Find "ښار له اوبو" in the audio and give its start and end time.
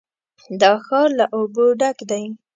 0.85-1.65